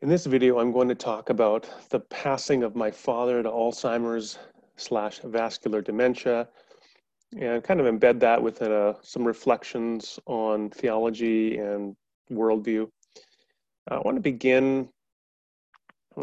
[0.00, 4.38] In this video, I'm going to talk about the passing of my father to Alzheimer's
[4.76, 6.46] slash vascular dementia
[7.36, 11.96] and kind of embed that within a, some reflections on theology and
[12.30, 12.88] worldview.
[13.88, 14.88] I want to begin,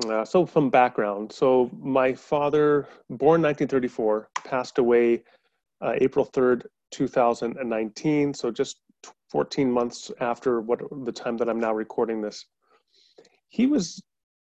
[0.07, 1.33] uh, so from background.
[1.33, 5.21] So my father, born 1934, passed away
[5.81, 8.33] uh, April 3rd, 2019.
[8.35, 8.77] So just
[9.31, 12.45] 14 months after what the time that I'm now recording this.
[13.55, 14.03] He was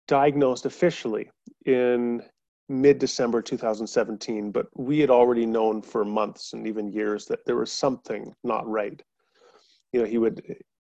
[0.09, 1.31] diagnosed officially
[1.65, 2.23] in
[2.69, 7.57] mid December 2017, but we had already known for months and even years that there
[7.57, 9.03] was something not right.
[9.95, 10.43] You know, he would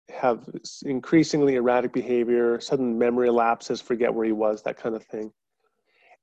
[0.09, 0.45] have
[0.84, 5.32] increasingly erratic behavior, sudden memory lapses, forget where he was, that kind of thing.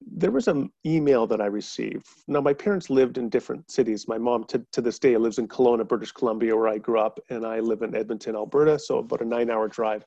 [0.02, 2.06] There was an email that I received.
[2.26, 4.06] Now, my parents lived in different cities.
[4.06, 7.18] My mom, to, to this day, lives in Kelowna, British Columbia, where I grew up,
[7.30, 10.04] and I live in Edmonton, Alberta, so about a nine hour drive.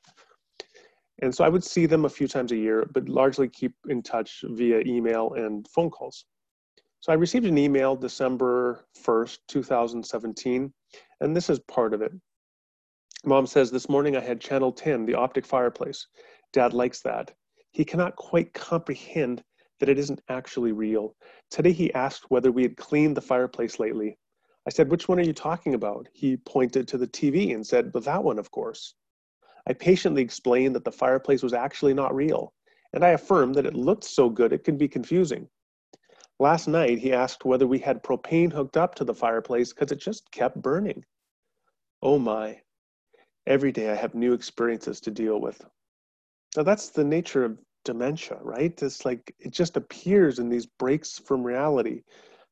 [1.22, 4.02] And so I would see them a few times a year, but largely keep in
[4.02, 6.24] touch via email and phone calls.
[6.98, 10.72] So I received an email December 1st, 2017,
[11.20, 12.12] and this is part of it.
[13.24, 16.08] Mom says, This morning I had channel 10, the optic fireplace.
[16.52, 17.32] Dad likes that.
[17.70, 19.44] He cannot quite comprehend
[19.78, 21.14] that it isn't actually real.
[21.50, 24.18] Today he asked whether we had cleaned the fireplace lately.
[24.66, 26.08] I said, Which one are you talking about?
[26.12, 28.94] He pointed to the TV and said, But that one, of course.
[29.66, 32.52] I patiently explained that the fireplace was actually not real,
[32.92, 35.48] and I affirmed that it looked so good it could be confusing.
[36.40, 40.00] Last night, he asked whether we had propane hooked up to the fireplace because it
[40.00, 41.04] just kept burning.
[42.02, 42.60] Oh my.
[43.46, 45.64] Every day I have new experiences to deal with.
[46.56, 48.80] Now, that's the nature of dementia, right?
[48.82, 52.02] It's like it just appears in these breaks from reality.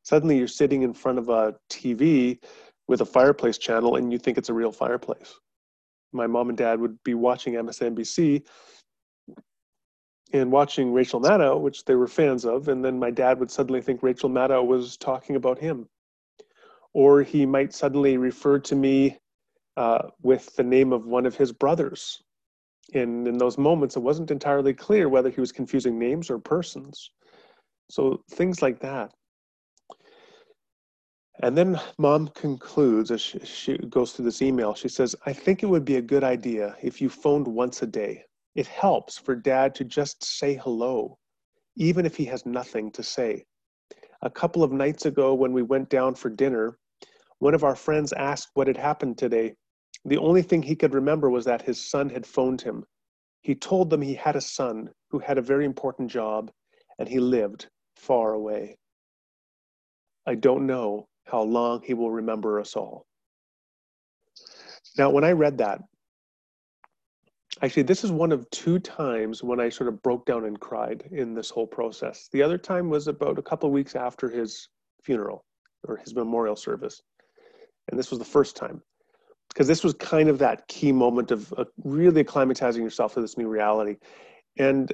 [0.05, 2.39] Suddenly, you're sitting in front of a TV
[2.87, 5.35] with a fireplace channel and you think it's a real fireplace
[6.13, 8.43] my mom and dad would be watching MSNBC
[10.33, 13.81] and watching Rachel Maddow, which they were fans of, and then my dad would suddenly
[13.81, 15.89] think Rachel Maddow was talking about him.
[16.93, 19.19] Or he might suddenly refer to me
[19.77, 22.23] uh, with the name of one of his brothers.
[22.95, 27.11] And in those moments, it wasn't entirely clear whether he was confusing names or persons.
[27.89, 29.13] So things like that.
[31.43, 34.75] And then mom concludes as she, she, goes through this email.
[34.75, 37.87] She says, I think it would be a good idea if you phoned once a
[37.87, 38.25] day.
[38.55, 41.19] It helps for dad to just say hello,
[41.77, 43.47] even if he has nothing to say.
[44.21, 46.77] A couple of nights ago, when we went down for dinner,
[47.39, 49.55] one of our friends asked what had happened today.
[50.05, 52.85] The only thing he could remember was that his son had phoned him.
[53.41, 56.51] He told them he had a son who had a very important job
[56.99, 58.77] and he lived far away.
[60.27, 63.07] I don't know how long he will remember us all.
[64.99, 65.81] Now, when I read that,
[67.63, 71.09] actually, this is one of two times when I sort of broke down and cried
[71.13, 72.29] in this whole process.
[72.33, 74.69] The other time was about a couple of weeks after his
[75.03, 75.45] funeral
[75.87, 77.01] or his memorial service.
[77.89, 78.83] And this was the first time
[79.49, 83.37] because this was kind of that key moment of uh, really acclimatizing yourself to this
[83.37, 83.97] new reality.
[84.59, 84.93] And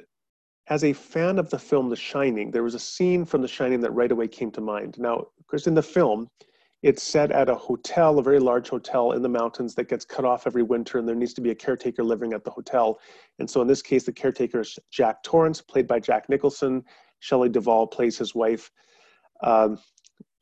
[0.69, 3.79] as a fan of the film The Shining, there was a scene from The Shining
[3.81, 4.97] that right away came to mind.
[4.97, 6.29] Now, of course, in the film,
[6.83, 10.25] it's set at a hotel, a very large hotel in the mountains that gets cut
[10.25, 12.99] off every winter, and there needs to be a caretaker living at the hotel.
[13.39, 16.83] And so, in this case, the caretaker is Jack Torrance, played by Jack Nicholson.
[17.19, 18.69] Shelley Duvall plays his wife,
[19.41, 19.79] um,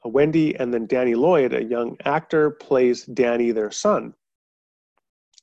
[0.04, 4.14] Wendy, and then Danny Lloyd, a young actor, plays Danny, their son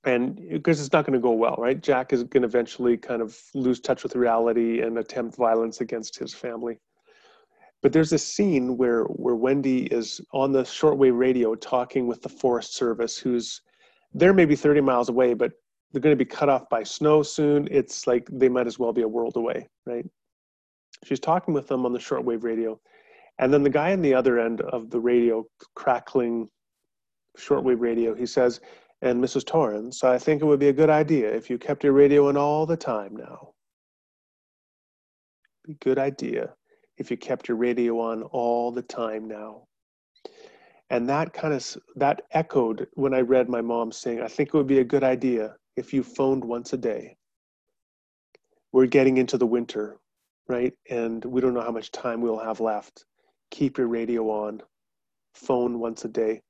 [0.05, 1.81] and because it's not going to go well, right?
[1.81, 6.19] Jack is going to eventually kind of lose touch with reality and attempt violence against
[6.19, 6.79] his family.
[7.83, 12.29] But there's a scene where where Wendy is on the shortwave radio talking with the
[12.29, 13.61] Forest Service, who's
[14.15, 15.53] they're maybe 30 miles away, but
[15.93, 17.69] they're going to be cut off by snow soon.
[17.71, 20.07] It's like they might as well be a world away, right?
[21.05, 22.81] She's talking with them on the shortwave radio,
[23.39, 26.49] and then the guy on the other end of the radio, crackling
[27.37, 28.61] shortwave radio, he says,
[29.03, 29.45] and Mrs.
[29.45, 32.37] Torrance, I think it would be a good idea if you kept your radio on
[32.37, 33.51] all the time now.
[35.67, 36.55] Be good idea
[36.99, 39.65] if you kept your radio on all the time now.
[40.89, 44.55] And that kind of that echoed when I read my mom saying, I think it
[44.55, 47.17] would be a good idea if you phoned once a day.
[48.73, 49.99] We're getting into the winter,
[50.49, 50.75] right?
[50.89, 53.05] And we don't know how much time we'll have left.
[53.51, 54.63] Keep your radio on,
[55.35, 56.43] phone once a day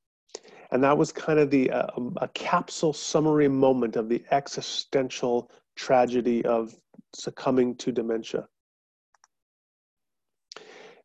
[0.72, 5.50] and that was kind of the uh, um, a capsule summary moment of the existential
[5.76, 6.74] tragedy of
[7.14, 8.48] succumbing to dementia.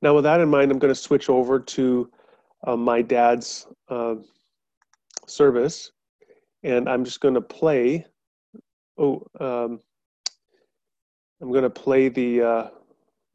[0.01, 2.09] Now, with that in mind, I'm going to switch over to
[2.65, 4.15] uh, my dad's uh,
[5.27, 5.91] service,
[6.63, 8.05] and I'm just going to play.
[8.97, 9.81] Oh, um,
[11.41, 12.67] I'm going to play the uh,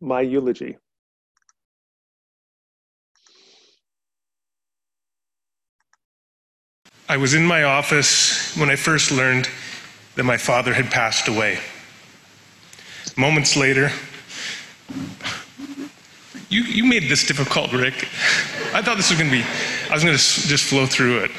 [0.01, 0.79] my eulogy.
[7.13, 9.47] I was in my office when I first learned
[10.15, 11.59] that my father had passed away.
[13.19, 13.91] Moments later,
[16.49, 18.09] you, you made this difficult, Rick.
[18.73, 19.45] I thought this was going to be,
[19.91, 21.31] I was going to just flow through it.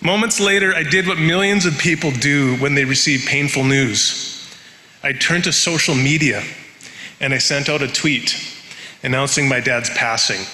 [0.00, 4.56] Moments later, I did what millions of people do when they receive painful news.
[5.02, 6.44] I turned to social media
[7.18, 8.36] and I sent out a tweet
[9.02, 10.46] announcing my dad's passing.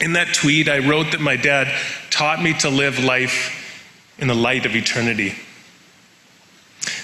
[0.00, 1.72] In that tweet, I wrote that my dad
[2.10, 3.60] taught me to live life
[4.18, 5.34] in the light of eternity.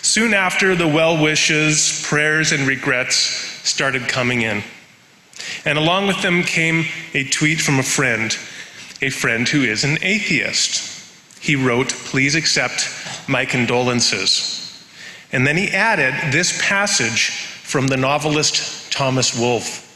[0.02, 4.62] Soon after, the well wishes, prayers, and regrets started coming in.
[5.64, 6.84] And along with them came
[7.14, 8.36] a tweet from a friend,
[9.02, 10.88] a friend who is an atheist.
[11.40, 12.88] He wrote, Please accept
[13.28, 14.56] my condolences.
[15.32, 17.30] And then he added this passage
[17.62, 19.89] from the novelist Thomas Wolfe.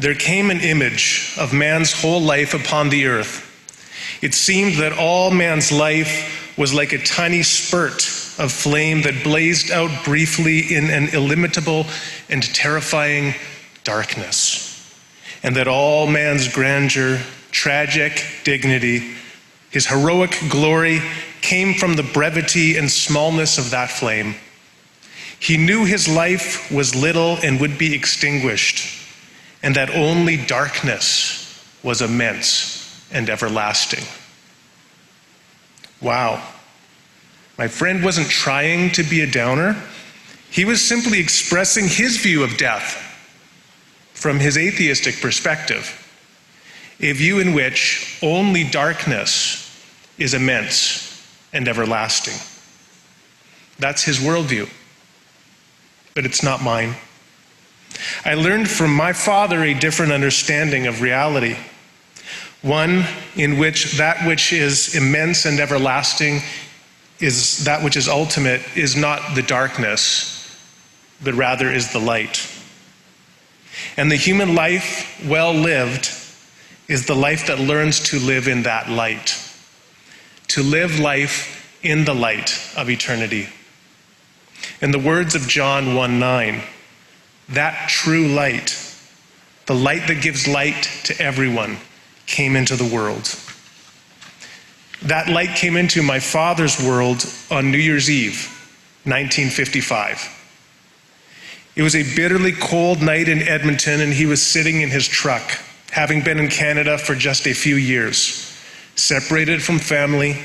[0.00, 3.46] There came an image of man's whole life upon the earth.
[4.22, 8.06] It seemed that all man's life was like a tiny spurt
[8.38, 11.84] of flame that blazed out briefly in an illimitable
[12.30, 13.34] and terrifying
[13.84, 14.90] darkness,
[15.42, 17.20] and that all man's grandeur,
[17.50, 19.14] tragic dignity,
[19.70, 21.02] his heroic glory
[21.42, 24.34] came from the brevity and smallness of that flame.
[25.38, 28.99] He knew his life was little and would be extinguished,
[29.62, 34.04] and that only darkness was immense and everlasting.
[36.00, 36.42] Wow.
[37.58, 39.76] My friend wasn't trying to be a downer.
[40.50, 43.06] He was simply expressing his view of death
[44.14, 45.96] from his atheistic perspective,
[47.00, 49.66] a view in which only darkness
[50.18, 52.34] is immense and everlasting.
[53.78, 54.68] That's his worldview,
[56.14, 56.94] but it's not mine.
[58.24, 61.56] I learned from my father a different understanding of reality,
[62.62, 63.04] one
[63.36, 66.40] in which that which is immense and everlasting
[67.20, 70.58] is that which is ultimate is not the darkness,
[71.22, 72.50] but rather is the light.
[73.96, 76.10] And the human life, well lived,
[76.88, 79.38] is the life that learns to live in that light,
[80.48, 83.48] to live life in the light of eternity.
[84.80, 86.62] In the words of John 1 9,
[87.50, 88.76] that true light,
[89.66, 91.78] the light that gives light to everyone,
[92.26, 93.34] came into the world.
[95.02, 98.46] That light came into my father's world on New Year's Eve,
[99.04, 100.36] 1955.
[101.74, 105.42] It was a bitterly cold night in Edmonton, and he was sitting in his truck,
[105.90, 108.54] having been in Canada for just a few years,
[108.96, 110.36] separated from family,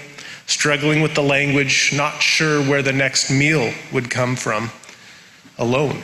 [0.48, 4.72] struggling with the language, not sure where the next meal would come from,
[5.58, 6.02] alone.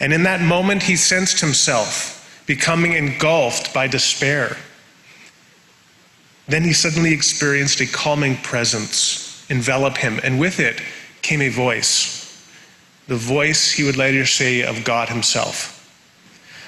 [0.00, 4.56] And in that moment, he sensed himself becoming engulfed by despair
[6.48, 10.80] then he suddenly experienced a calming presence envelop him, and with it
[11.22, 12.22] came a voice.
[13.08, 15.72] The voice, he would later say, of God Himself.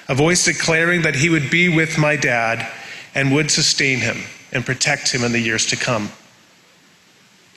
[0.08, 2.70] A voice declaring that he would be with my dad
[3.14, 4.18] and would sustain him
[4.52, 6.10] and protect him in the years to come.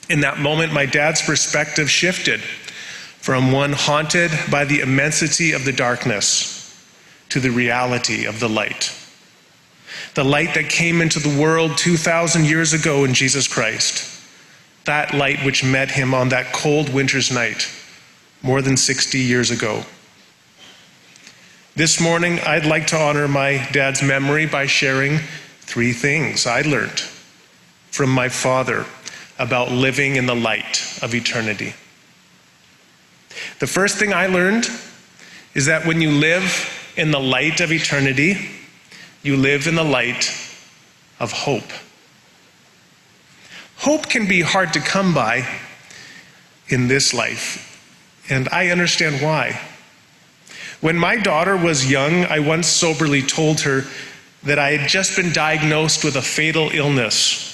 [0.10, 2.42] In that moment, my dad's perspective shifted
[3.22, 6.58] from one haunted by the immensity of the darkness
[7.30, 8.94] to the reality of the light
[10.14, 14.22] the light that came into the world 2,000 years ago in Jesus Christ,
[14.86, 17.70] that light which met him on that cold winter's night
[18.42, 19.84] more than 60 years ago.
[21.76, 25.20] This morning, I'd like to honor my dad's memory by sharing
[25.62, 27.00] three things I learned
[27.92, 28.86] from my father
[29.40, 31.74] about living in the light of eternity.
[33.60, 34.68] The first thing I learned
[35.54, 38.50] is that when you live in the light of eternity,
[39.24, 40.30] you live in the light
[41.20, 41.70] of hope.
[43.78, 45.48] Hope can be hard to come by
[46.68, 47.68] in this life,
[48.30, 49.60] and I understand why.
[50.82, 53.84] When my daughter was young, I once soberly told her
[54.44, 57.48] that I had just been diagnosed with a fatal illness.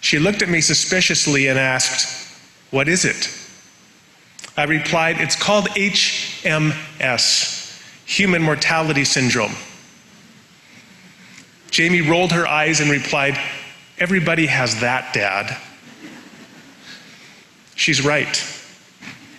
[0.00, 2.28] She looked at me suspiciously and asked,
[2.70, 3.28] What is it?
[4.58, 6.10] I replied, It's called HMS,
[8.06, 9.54] Human Mortality Syndrome.
[11.70, 13.38] Jamie rolled her eyes and replied,
[14.00, 15.56] Everybody has that, Dad.
[17.76, 18.44] She's right.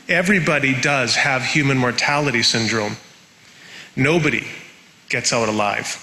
[0.07, 2.95] Everybody does have human mortality syndrome.
[3.97, 4.47] Nobody
[5.09, 5.97] gets out alive.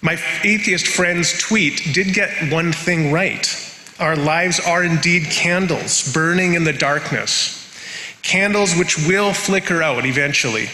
[0.00, 3.67] My atheist friend's tweet did get one thing right.
[3.98, 7.54] Our lives are indeed candles burning in the darkness,
[8.22, 10.68] candles which will flicker out eventually.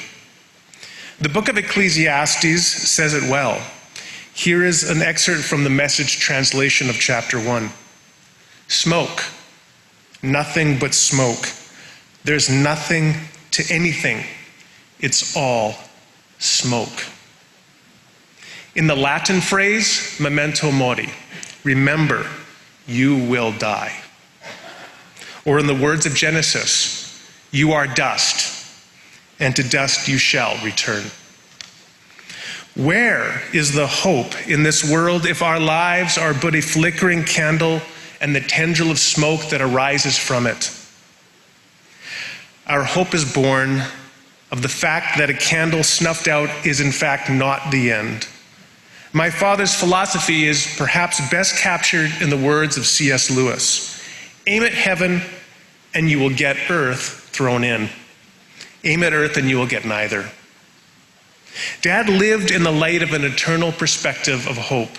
[1.20, 3.64] The book of Ecclesiastes says it well.
[4.34, 7.70] Here is an excerpt from the message translation of chapter 1
[8.68, 9.22] Smoke,
[10.22, 11.46] nothing but smoke.
[12.24, 13.14] There's nothing
[13.52, 14.24] to anything,
[15.00, 15.76] it's all
[16.38, 17.04] smoke.
[18.74, 21.08] In the Latin phrase, memento mori,
[21.62, 22.26] remember,
[22.86, 23.94] you will die.
[25.44, 28.66] Or in the words of Genesis, you are dust,
[29.38, 31.04] and to dust you shall return.
[32.74, 37.80] Where is the hope in this world if our lives are but a flickering candle
[38.20, 40.76] and the tendril of smoke that arises from it?
[42.66, 43.82] Our hope is born
[44.50, 48.26] of the fact that a candle snuffed out is in fact not the end
[49.14, 53.30] my father's philosophy is perhaps best captured in the words of C.S.
[53.30, 53.92] Lewis
[54.46, 55.22] Aim at heaven,
[55.94, 57.88] and you will get earth thrown in.
[58.82, 60.30] Aim at earth, and you will get neither.
[61.80, 64.90] Dad lived in the light of an eternal perspective of hope,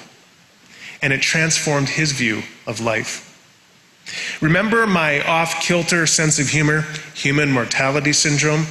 [1.01, 3.21] and it transformed his view of life.
[4.41, 6.81] Remember my off kilter sense of humor,
[7.13, 8.65] human mortality syndrome?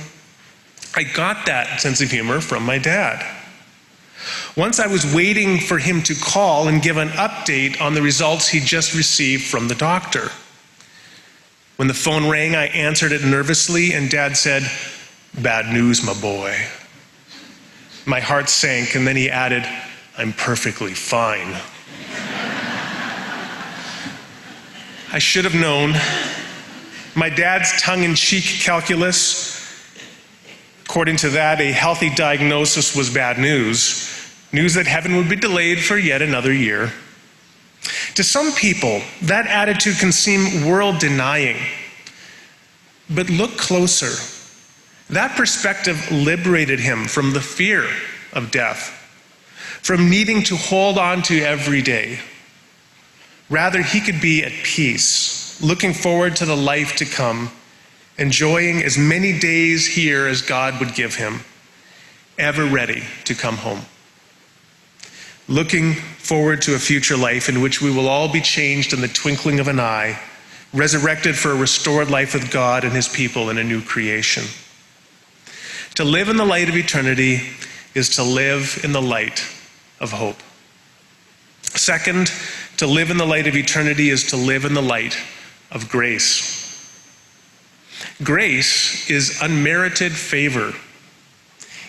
[0.96, 3.43] I got that sense of humor from my dad.
[4.56, 8.48] Once I was waiting for him to call and give an update on the results
[8.48, 10.30] he just received from the doctor.
[11.76, 14.62] When the phone rang, I answered it nervously, and Dad said,
[15.42, 16.56] Bad news, my boy.
[18.06, 19.64] My heart sank, and then he added,
[20.16, 21.56] I'm perfectly fine.
[25.12, 25.94] I should have known.
[27.16, 29.53] My dad's tongue in cheek calculus,
[30.86, 34.10] according to that, a healthy diagnosis was bad news
[34.54, 36.92] news that heaven would be delayed for yet another year.
[38.14, 41.56] To some people, that attitude can seem world denying.
[43.10, 44.14] But look closer.
[45.10, 47.84] That perspective liberated him from the fear
[48.32, 48.90] of death,
[49.82, 52.20] from needing to hold on to every day.
[53.50, 57.50] Rather, he could be at peace, looking forward to the life to come,
[58.18, 61.40] enjoying as many days here as God would give him,
[62.38, 63.82] ever ready to come home
[65.48, 69.08] looking forward to a future life in which we will all be changed in the
[69.08, 70.18] twinkling of an eye,
[70.72, 74.44] resurrected for a restored life with God and his people in a new creation.
[75.96, 77.40] To live in the light of eternity
[77.94, 79.44] is to live in the light
[80.00, 80.38] of hope.
[81.62, 82.32] Second,
[82.78, 85.16] to live in the light of eternity is to live in the light
[85.70, 86.53] of grace.
[88.24, 90.72] Grace is unmerited favor.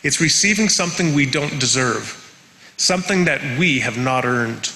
[0.03, 2.21] It's receiving something we don't deserve
[2.77, 4.71] something that we have not earned.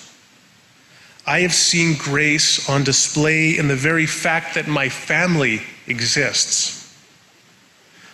[1.26, 6.76] I have seen grace on display in the very fact that my family exists.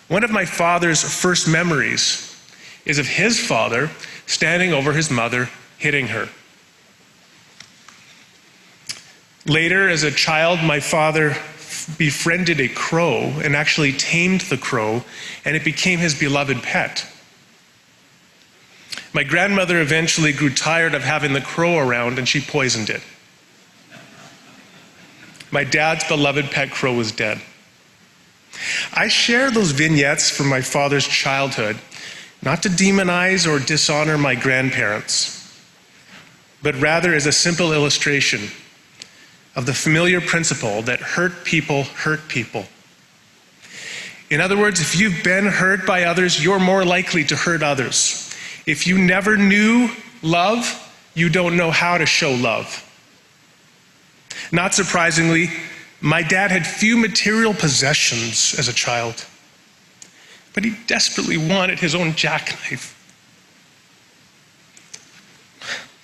[0.08, 2.36] One of my father's first memories
[2.86, 3.90] is of his father
[4.28, 6.30] standing over his mother, hitting her.
[9.46, 11.38] Later, as a child, my father
[11.98, 15.04] befriended a crow and actually tamed the crow,
[15.44, 17.06] and it became his beloved pet.
[19.14, 23.02] My grandmother eventually grew tired of having the crow around and she poisoned it.
[25.52, 27.40] My dad's beloved pet crow was dead.
[28.94, 31.78] I share those vignettes from my father's childhood,
[32.42, 35.62] not to demonize or dishonor my grandparents,
[36.62, 38.50] but rather as a simple illustration
[39.56, 42.66] of the familiar principle that hurt people hurt people.
[44.30, 48.34] In other words, if you've been hurt by others, you're more likely to hurt others.
[48.66, 49.90] If you never knew
[50.22, 50.82] love,
[51.14, 52.82] you don't know how to show love.
[54.52, 55.50] Not surprisingly,
[56.02, 59.26] my dad had few material possessions as a child,
[60.54, 62.92] but he desperately wanted his own jackknife.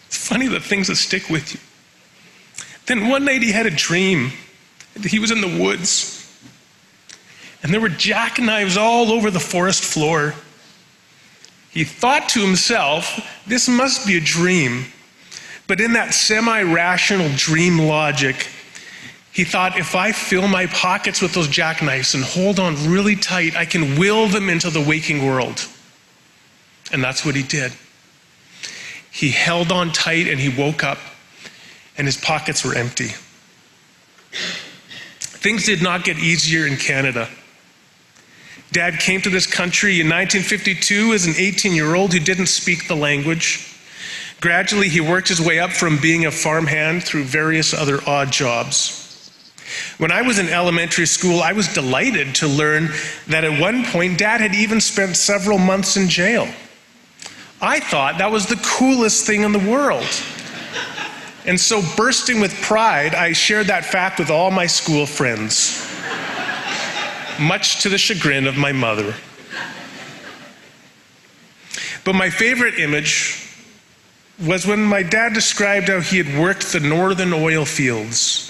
[0.07, 1.59] It's funny the things that stick with you.
[2.91, 4.33] Then one night he had a dream.
[5.01, 6.29] He was in the woods,
[7.63, 10.35] and there were jackknives all over the forest floor.
[11.69, 14.87] He thought to himself, this must be a dream.
[15.67, 18.49] But in that semi rational dream logic,
[19.31, 23.55] he thought, if I fill my pockets with those jackknives and hold on really tight,
[23.55, 25.65] I can will them into the waking world.
[26.91, 27.71] And that's what he did.
[29.11, 30.97] He held on tight and he woke up,
[31.97, 33.11] and his pockets were empty.
[35.41, 37.27] Things did not get easier in Canada.
[38.71, 42.87] Dad came to this country in 1952 as an 18 year old who didn't speak
[42.87, 43.67] the language.
[44.39, 48.97] Gradually, he worked his way up from being a farmhand through various other odd jobs.
[49.97, 52.89] When I was in elementary school, I was delighted to learn
[53.27, 56.47] that at one point, Dad had even spent several months in jail.
[57.61, 60.07] I thought that was the coolest thing in the world.
[61.45, 65.87] And so, bursting with pride, I shared that fact with all my school friends,
[67.39, 69.15] much to the chagrin of my mother.
[72.03, 73.47] But my favorite image
[74.45, 78.47] was when my dad described how he had worked the northern oil fields.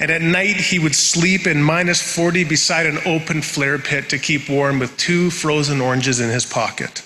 [0.00, 4.18] And at night, he would sleep in minus 40 beside an open flare pit to
[4.18, 7.02] keep warm with two frozen oranges in his pocket.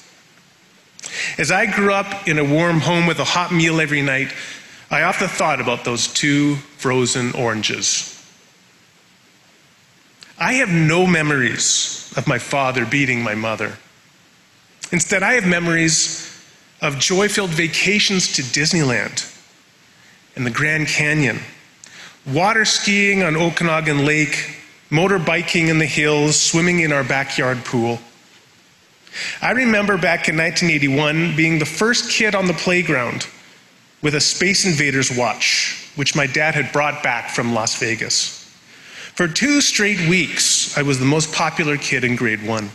[1.37, 4.33] As I grew up in a warm home with a hot meal every night,
[4.90, 8.14] I often thought about those two frozen oranges.
[10.38, 13.76] I have no memories of my father beating my mother.
[14.90, 16.25] Instead, I have memories
[16.80, 19.35] of joy filled vacations to Disneyland
[20.37, 21.40] and the Grand Canyon,
[22.26, 24.57] water skiing on Okanagan Lake,
[24.90, 27.99] motorbiking in the hills, swimming in our backyard pool.
[29.42, 33.26] I remember back in 1981 being the first kid on the playground
[34.02, 38.38] with a Space Invaders watch, which my dad had brought back from Las Vegas.
[39.14, 42.71] For two straight weeks, I was the most popular kid in grade one.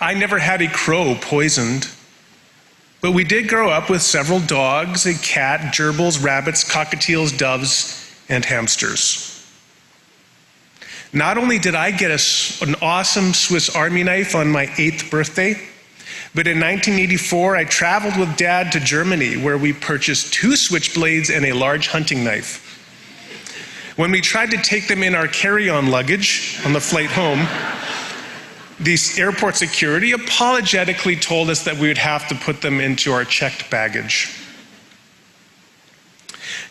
[0.00, 1.88] I never had a crow poisoned,
[3.00, 8.44] but we did grow up with several dogs, a cat, gerbils, rabbits, cockatiels, doves, and
[8.44, 9.36] hamsters.
[11.12, 15.54] Not only did I get a, an awesome Swiss Army knife on my eighth birthday,
[16.34, 21.44] but in 1984 I traveled with Dad to Germany where we purchased two switchblades and
[21.44, 22.66] a large hunting knife.
[23.96, 27.46] When we tried to take them in our carry on luggage on the flight home,
[28.78, 33.24] the airport security apologetically told us that we would have to put them into our
[33.24, 34.34] checked baggage.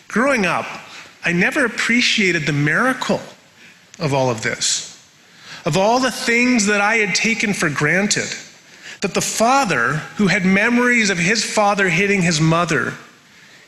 [0.08, 0.66] Growing up,
[1.24, 3.22] I never appreciated the miracle
[4.00, 5.08] of all of this,
[5.66, 8.28] of all the things that I had taken for granted.
[9.02, 12.96] That the father, who had memories of his father hitting his mother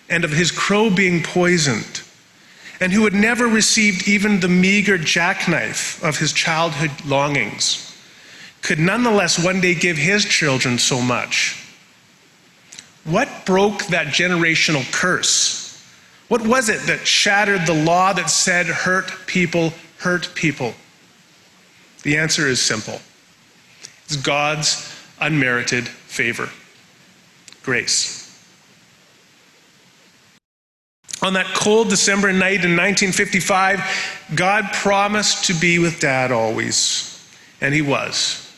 [0.10, 2.02] and of his crow being poisoned,
[2.82, 7.96] and who had never received even the meager jackknife of his childhood longings,
[8.62, 11.58] could nonetheless one day give his children so much.
[13.06, 15.62] What broke that generational curse?
[16.28, 20.74] What was it that shattered the law that said hurt people hurt people?
[22.04, 23.00] The answer is simple
[24.06, 24.91] it's God's
[25.22, 26.50] unmerited favor
[27.64, 28.18] grace.
[31.22, 37.24] On that cold December night in 1955, God promised to be with Dad always,
[37.62, 38.52] and He was.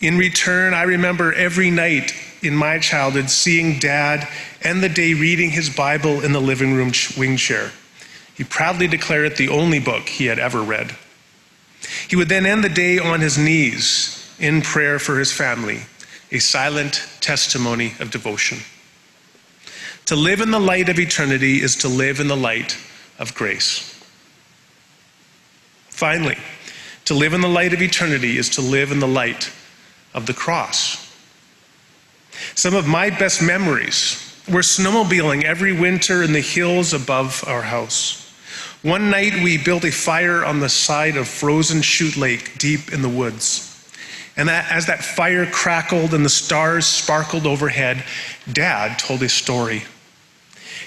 [0.00, 4.26] In return, I remember every night in my childhood seeing Dad
[4.62, 7.70] end the day reading his Bible in the living room wing chair.
[8.34, 10.96] He proudly declared it the only book he had ever read.
[12.08, 15.82] He would then end the day on his knees in prayer for his family,
[16.32, 18.58] a silent testimony of devotion.
[20.06, 22.76] To live in the light of eternity is to live in the light
[23.18, 23.86] of grace.
[25.88, 26.38] Finally,
[27.04, 29.52] to live in the light of eternity is to live in the light
[30.14, 31.14] of the cross.
[32.54, 38.32] Some of my best memories were snowmobiling every winter in the hills above our house.
[38.82, 43.02] One night we built a fire on the side of Frozen Chute Lake deep in
[43.02, 43.69] the woods.
[44.40, 48.02] And that, as that fire crackled and the stars sparkled overhead,
[48.50, 49.82] Dad told a story.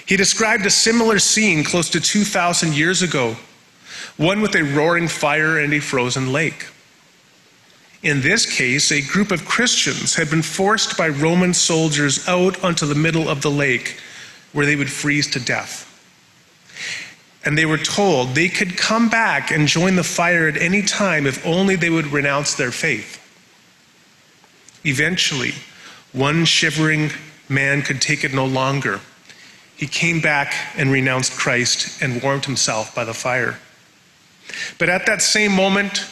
[0.06, 3.36] He described a similar scene close to 2,000 years ago,
[4.16, 6.66] one with a roaring fire and a frozen lake.
[8.02, 12.86] In this case, a group of Christians had been forced by Roman soldiers out onto
[12.86, 14.00] the middle of the lake
[14.52, 15.88] where they would freeze to death
[17.44, 21.26] and they were told they could come back and join the fire at any time
[21.26, 23.20] if only they would renounce their faith.
[24.84, 25.54] Eventually,
[26.12, 27.10] one shivering
[27.48, 29.00] man could take it no longer.
[29.76, 33.58] He came back and renounced Christ and warmed himself by the fire.
[34.78, 36.06] But at that same moment,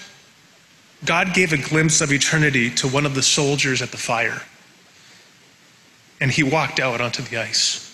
[1.04, 4.42] God gave a glimpse of eternity to one of the soldiers at the fire,
[6.20, 7.88] and he walked out onto the ice.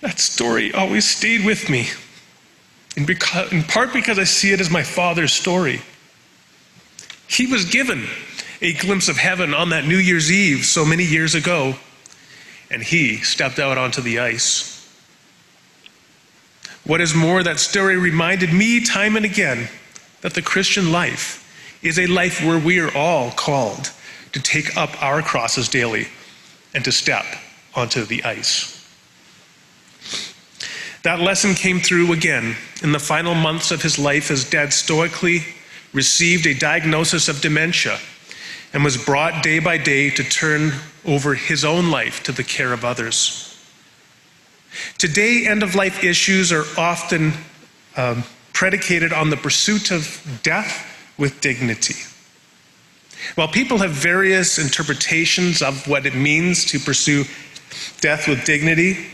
[0.00, 1.88] That story always stayed with me,
[2.96, 5.82] in, because, in part because I see it as my father's story.
[7.28, 8.06] He was given
[8.62, 11.74] a glimpse of heaven on that New Year's Eve so many years ago,
[12.70, 14.72] and he stepped out onto the ice.
[16.84, 19.68] What is more, that story reminded me time and again
[20.22, 21.42] that the Christian life
[21.82, 23.92] is a life where we are all called
[24.32, 26.08] to take up our crosses daily
[26.74, 27.24] and to step
[27.74, 28.75] onto the ice.
[31.06, 35.44] That lesson came through again in the final months of his life as Dad stoically
[35.92, 38.00] received a diagnosis of dementia
[38.72, 40.72] and was brought day by day to turn
[41.04, 43.56] over his own life to the care of others.
[44.98, 47.34] Today, end of life issues are often
[47.96, 52.02] um, predicated on the pursuit of death with dignity.
[53.36, 57.26] While people have various interpretations of what it means to pursue
[58.00, 59.06] death with dignity,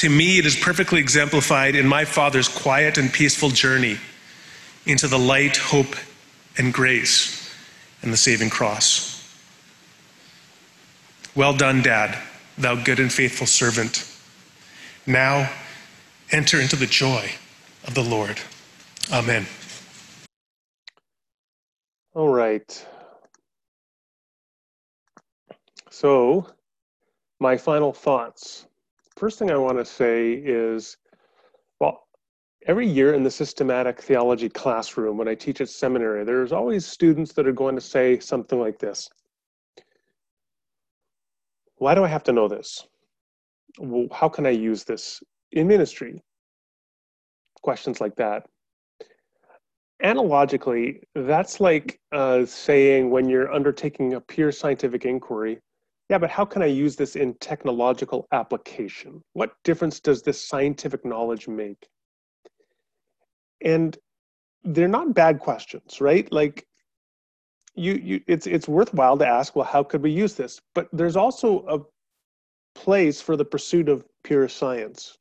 [0.00, 3.98] to me it is perfectly exemplified in my father's quiet and peaceful journey
[4.86, 5.94] into the light, hope,
[6.56, 7.54] and grace
[8.00, 9.18] and the saving cross.
[11.34, 12.18] Well done, Dad,
[12.56, 14.10] thou good and faithful servant.
[15.06, 15.52] Now
[16.32, 17.32] enter into the joy
[17.86, 18.40] of the Lord.
[19.12, 19.44] Amen.
[22.14, 22.86] All right.
[25.90, 26.46] So,
[27.38, 28.66] my final thoughts.
[29.20, 30.96] First thing I want to say is
[31.78, 32.06] well,
[32.66, 37.34] every year in the systematic theology classroom, when I teach at seminary, there's always students
[37.34, 39.10] that are going to say something like this
[41.76, 42.88] Why do I have to know this?
[43.78, 46.22] Well, how can I use this in ministry?
[47.62, 48.46] Questions like that
[50.02, 55.58] analogically, that's like uh, saying when you're undertaking a pure scientific inquiry,
[56.10, 59.22] yeah, but how can I use this in technological application?
[59.34, 61.88] What difference does this scientific knowledge make?
[63.64, 63.96] And
[64.64, 66.30] they're not bad questions, right?
[66.32, 66.66] Like
[67.76, 70.60] you, you it's it's worthwhile to ask, well, how could we use this?
[70.74, 71.78] But there's also a
[72.76, 75.16] place for the pursuit of pure science.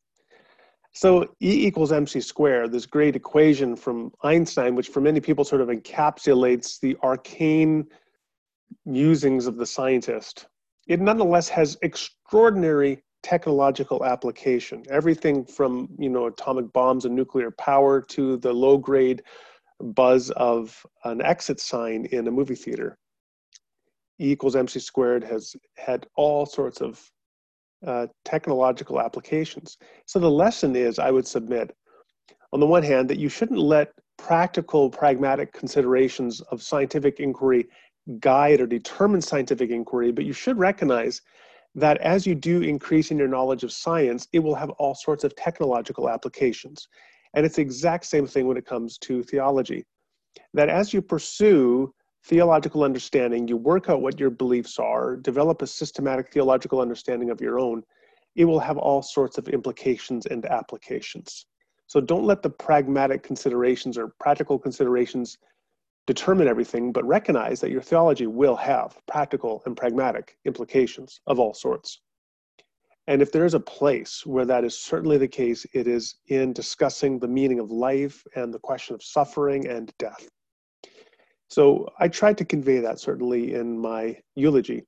[0.93, 5.61] So E equals mc squared, this great equation from Einstein, which for many people sort
[5.61, 7.85] of encapsulates the arcane
[8.85, 10.47] musings of the scientist,
[10.89, 14.83] it nonetheless has extraordinary technological application.
[14.89, 19.21] Everything from you know atomic bombs and nuclear power to the low grade
[19.79, 22.97] buzz of an exit sign in a movie theater.
[24.19, 26.99] E equals mc squared has had all sorts of
[27.85, 29.77] uh, technological applications.
[30.05, 31.73] So the lesson is, I would submit,
[32.51, 37.69] on the one hand, that you shouldn't let practical, pragmatic considerations of scientific inquiry
[38.19, 41.21] guide or determine scientific inquiry, but you should recognize
[41.75, 45.23] that as you do increase in your knowledge of science, it will have all sorts
[45.23, 46.87] of technological applications.
[47.33, 49.85] And it's the exact same thing when it comes to theology.
[50.53, 51.93] That as you pursue
[52.25, 57.39] theological understanding, you work out what your beliefs are, develop a systematic theological understanding of
[57.39, 57.83] your own,
[58.35, 61.45] it will have all sorts of implications and applications.
[61.87, 65.37] So don't let the pragmatic considerations or practical considerations
[66.09, 71.53] determine everything, but recognize that your theology will have practical and pragmatic implications of all
[71.53, 72.01] sorts.
[73.05, 76.51] And if there is a place where that is certainly the case, it is in
[76.51, 80.27] discussing the meaning of life and the question of suffering and death.
[81.47, 84.85] So I tried to convey that certainly in my eulogy.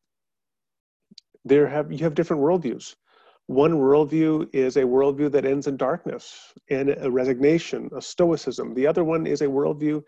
[1.45, 2.95] There have you have different worldviews.
[3.45, 8.73] One worldview is a worldview that ends in darkness and a resignation, a stoicism.
[8.73, 10.01] The other one is a worldview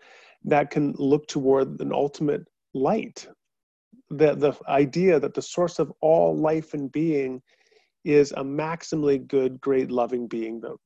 [0.44, 3.26] that can look toward an ultimate light.
[4.10, 7.42] The, the idea that the source of all life and being
[8.04, 10.76] is a maximally good, great, loving being, the,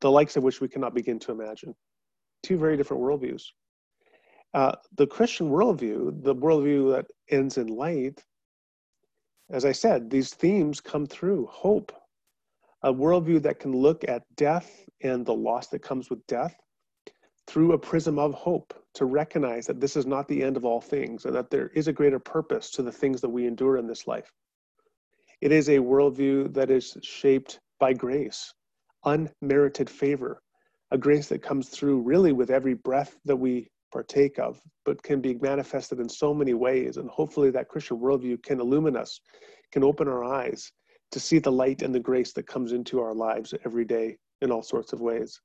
[0.00, 1.74] the likes of which we cannot begin to imagine.
[2.42, 3.42] Two very different worldviews.
[4.54, 8.22] Uh, the Christian worldview, the worldview that ends in light,
[9.50, 11.92] as I said, these themes come through hope,
[12.82, 16.54] a worldview that can look at death and the loss that comes with death
[17.48, 20.80] through a prism of hope to recognize that this is not the end of all
[20.80, 23.86] things and that there is a greater purpose to the things that we endure in
[23.86, 24.30] this life.
[25.40, 28.52] It is a worldview that is shaped by grace,
[29.04, 30.42] unmerited favor,
[30.90, 35.20] a grace that comes through really with every breath that we partake of, but can
[35.20, 36.96] be manifested in so many ways.
[36.96, 39.20] And hopefully, that Christian worldview can illumine us,
[39.72, 40.70] can open our eyes
[41.12, 44.50] to see the light and the grace that comes into our lives every day in
[44.50, 45.40] all sorts of ways.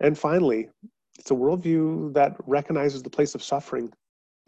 [0.00, 0.68] And finally,
[1.18, 3.92] it's a worldview that recognizes the place of suffering,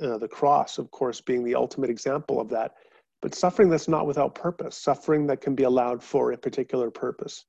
[0.02, 2.74] uh, the cross, of course, being the ultimate example of that,
[3.20, 7.44] but suffering that's not without purpose, suffering that can be allowed for a particular purpose.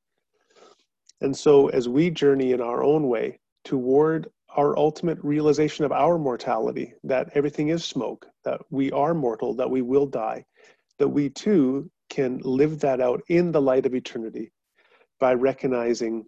[1.22, 6.18] And so, as we journey in our own way toward our ultimate realization of our
[6.18, 10.44] mortality that everything is smoke, that we are mortal, that we will die,
[10.98, 14.52] that we too can live that out in the light of eternity,
[15.20, 16.26] by recognizing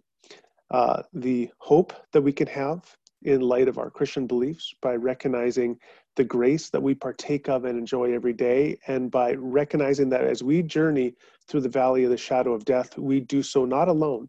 [0.70, 5.78] uh, the hope that we can have in light of our Christian beliefs, by recognizing
[6.16, 10.42] the grace that we partake of and enjoy every day, and by recognizing that as
[10.42, 11.14] we journey
[11.48, 14.28] through the valley of the shadow of death, we do so not alone,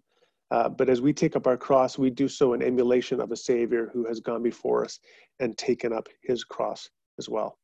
[0.52, 3.36] uh, but as we take up our cross, we do so in emulation of a
[3.36, 5.00] Savior who has gone before us
[5.40, 7.58] and taken up his cross as well.